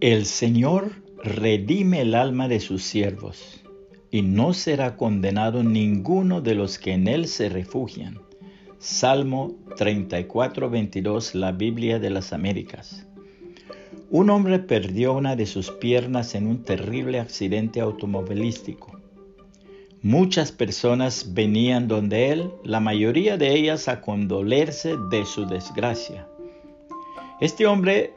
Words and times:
El 0.00 0.26
Señor 0.26 0.92
redime 1.24 2.02
el 2.02 2.14
alma 2.14 2.46
de 2.46 2.60
sus 2.60 2.84
siervos, 2.84 3.64
y 4.12 4.22
no 4.22 4.54
será 4.54 4.96
condenado 4.96 5.64
ninguno 5.64 6.40
de 6.40 6.54
los 6.54 6.78
que 6.78 6.92
en 6.92 7.08
Él 7.08 7.26
se 7.26 7.48
refugian. 7.48 8.20
Salmo 8.78 9.56
34, 9.76 10.70
22, 10.70 11.34
la 11.34 11.50
Biblia 11.50 11.98
de 11.98 12.10
las 12.10 12.32
Américas. 12.32 13.08
Un 14.08 14.30
hombre 14.30 14.60
perdió 14.60 15.14
una 15.14 15.34
de 15.34 15.46
sus 15.46 15.72
piernas 15.72 16.36
en 16.36 16.46
un 16.46 16.62
terrible 16.62 17.18
accidente 17.18 17.80
automovilístico. 17.80 19.00
Muchas 20.00 20.52
personas 20.52 21.34
venían 21.34 21.88
donde 21.88 22.30
él, 22.30 22.52
la 22.62 22.78
mayoría 22.78 23.36
de 23.36 23.52
ellas 23.52 23.88
a 23.88 24.00
condolerse 24.00 24.94
de 25.10 25.26
su 25.26 25.44
desgracia. 25.46 26.28
Este 27.40 27.66
hombre 27.66 28.14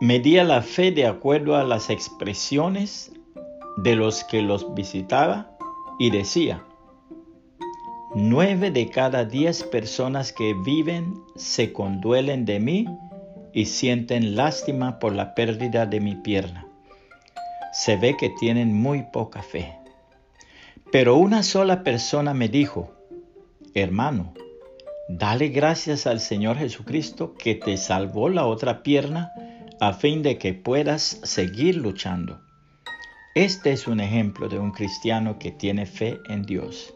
medía 0.00 0.44
la 0.44 0.62
fe 0.62 0.92
de 0.92 1.06
acuerdo 1.06 1.56
a 1.56 1.64
las 1.64 1.90
expresiones 1.90 3.12
de 3.78 3.96
los 3.96 4.24
que 4.24 4.42
los 4.42 4.74
visitaba 4.74 5.56
y 5.98 6.10
decía, 6.10 6.62
nueve 8.14 8.70
de 8.70 8.88
cada 8.88 9.24
diez 9.24 9.64
personas 9.64 10.32
que 10.32 10.54
viven 10.64 11.14
se 11.36 11.72
conduelen 11.72 12.44
de 12.44 12.60
mí 12.60 12.86
y 13.52 13.66
sienten 13.66 14.36
lástima 14.36 14.98
por 14.98 15.12
la 15.14 15.34
pérdida 15.34 15.86
de 15.86 16.00
mi 16.00 16.14
pierna. 16.14 16.66
Se 17.72 17.96
ve 17.96 18.16
que 18.16 18.30
tienen 18.30 18.74
muy 18.74 19.04
poca 19.12 19.42
fe. 19.42 19.74
Pero 20.90 21.16
una 21.16 21.42
sola 21.42 21.82
persona 21.82 22.34
me 22.34 22.48
dijo, 22.48 22.92
hermano, 23.74 24.32
dale 25.08 25.48
gracias 25.48 26.06
al 26.06 26.20
Señor 26.20 26.56
Jesucristo 26.56 27.34
que 27.34 27.54
te 27.54 27.76
salvó 27.76 28.28
la 28.28 28.46
otra 28.46 28.82
pierna 28.82 29.32
a 29.80 29.92
fin 29.92 30.22
de 30.22 30.38
que 30.38 30.54
puedas 30.54 31.20
seguir 31.22 31.76
luchando. 31.76 32.40
Este 33.34 33.72
es 33.72 33.86
un 33.86 34.00
ejemplo 34.00 34.48
de 34.48 34.58
un 34.58 34.72
cristiano 34.72 35.38
que 35.38 35.52
tiene 35.52 35.86
fe 35.86 36.18
en 36.28 36.42
Dios. 36.42 36.94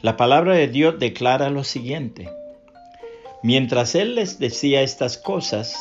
La 0.00 0.16
palabra 0.16 0.54
de 0.54 0.68
Dios 0.68 0.98
declara 0.98 1.50
lo 1.50 1.64
siguiente. 1.64 2.28
Mientras 3.42 3.94
él 3.94 4.14
les 4.14 4.38
decía 4.38 4.82
estas 4.82 5.18
cosas, 5.18 5.76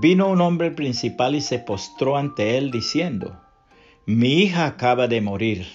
vino 0.00 0.28
un 0.28 0.40
hombre 0.40 0.70
principal 0.70 1.34
y 1.34 1.40
se 1.40 1.58
postró 1.58 2.16
ante 2.16 2.58
él 2.58 2.70
diciendo, 2.70 3.40
Mi 4.06 4.42
hija 4.42 4.66
acaba 4.66 5.06
de 5.06 5.20
morir, 5.20 5.66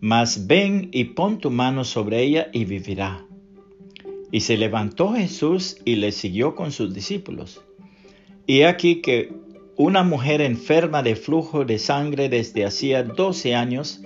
mas 0.00 0.46
ven 0.46 0.90
y 0.92 1.04
pon 1.04 1.38
tu 1.38 1.50
mano 1.50 1.84
sobre 1.84 2.22
ella 2.22 2.48
y 2.52 2.66
vivirá. 2.66 3.24
Y 4.30 4.40
se 4.40 4.56
levantó 4.56 5.14
Jesús 5.14 5.78
y 5.84 5.96
le 5.96 6.12
siguió 6.12 6.54
con 6.54 6.72
sus 6.72 6.92
discípulos. 6.92 7.62
Y 8.46 8.62
aquí 8.62 9.00
que 9.00 9.32
una 9.76 10.02
mujer 10.02 10.40
enferma 10.40 11.02
de 11.02 11.16
flujo 11.16 11.64
de 11.64 11.78
sangre 11.78 12.28
desde 12.28 12.64
hacía 12.64 13.02
doce 13.02 13.54
años 13.54 14.02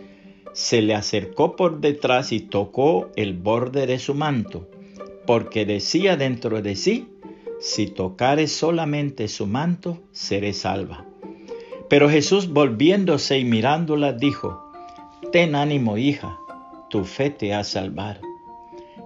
se 0.52 0.82
le 0.82 0.94
acercó 0.94 1.56
por 1.56 1.80
detrás 1.80 2.32
y 2.32 2.40
tocó 2.40 3.10
el 3.16 3.34
borde 3.34 3.86
de 3.86 3.98
su 3.98 4.14
manto, 4.14 4.68
porque 5.26 5.66
decía 5.66 6.16
dentro 6.16 6.62
de 6.62 6.76
sí, 6.76 7.08
si 7.60 7.86
tocare 7.86 8.46
solamente 8.48 9.28
su 9.28 9.46
manto, 9.46 10.02
seré 10.12 10.52
salva. 10.52 11.06
Pero 11.88 12.08
Jesús 12.08 12.48
volviéndose 12.48 13.38
y 13.38 13.44
mirándola 13.44 14.12
dijo, 14.12 14.62
Ten 15.32 15.54
ánimo, 15.54 15.98
hija, 15.98 16.38
tu 16.88 17.04
fe 17.04 17.30
te 17.30 17.54
ha 17.54 17.64
salvado. 17.64 18.20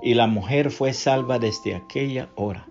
Y 0.03 0.15
la 0.15 0.27
mujer 0.27 0.71
fue 0.71 0.93
salva 0.93 1.39
desde 1.39 1.75
aquella 1.75 2.29
hora. 2.35 2.70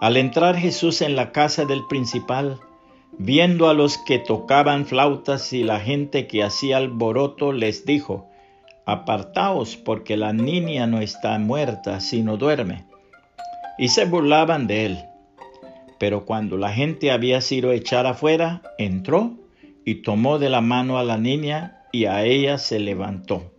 Al 0.00 0.18
entrar 0.18 0.56
Jesús 0.56 1.00
en 1.00 1.16
la 1.16 1.32
casa 1.32 1.64
del 1.64 1.86
principal, 1.86 2.60
viendo 3.18 3.68
a 3.68 3.74
los 3.74 3.96
que 3.96 4.18
tocaban 4.18 4.84
flautas 4.84 5.52
y 5.54 5.62
la 5.62 5.80
gente 5.80 6.26
que 6.26 6.42
hacía 6.42 6.76
alboroto, 6.76 7.52
les 7.52 7.86
dijo, 7.86 8.28
Apartaos 8.84 9.76
porque 9.76 10.16
la 10.16 10.32
niña 10.32 10.86
no 10.86 11.00
está 11.00 11.38
muerta, 11.38 12.00
sino 12.00 12.36
duerme. 12.36 12.84
Y 13.78 13.88
se 13.88 14.04
burlaban 14.04 14.66
de 14.66 14.86
él. 14.86 14.98
Pero 15.98 16.24
cuando 16.24 16.56
la 16.56 16.72
gente 16.72 17.10
había 17.10 17.40
sido 17.40 17.72
echada 17.72 18.10
afuera, 18.10 18.62
entró 18.78 19.34
y 19.84 20.02
tomó 20.02 20.38
de 20.38 20.50
la 20.50 20.60
mano 20.60 20.98
a 20.98 21.04
la 21.04 21.16
niña 21.16 21.82
y 21.90 22.04
a 22.04 22.24
ella 22.24 22.58
se 22.58 22.78
levantó. 22.78 23.50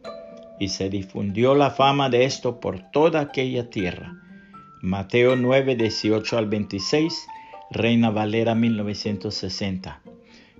Y 0.59 0.69
se 0.69 0.89
difundió 0.89 1.55
la 1.55 1.71
fama 1.71 2.09
de 2.09 2.25
esto 2.25 2.59
por 2.59 2.91
toda 2.91 3.21
aquella 3.21 3.69
tierra. 3.69 4.13
Mateo 4.81 5.35
9, 5.35 5.75
18 5.75 6.37
al 6.37 6.45
26, 6.45 7.27
Reina 7.71 8.11
Valera 8.11 8.53
1960. 8.53 10.01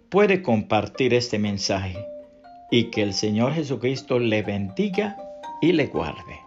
Puede 0.09 0.41
compartir 0.41 1.13
este 1.13 1.37
mensaje 1.37 2.03
y 2.71 2.85
que 2.85 3.03
el 3.03 3.13
Señor 3.13 3.53
Jesucristo 3.53 4.17
le 4.17 4.41
bendiga 4.41 5.17
y 5.61 5.73
le 5.73 5.85
guarde. 5.85 6.46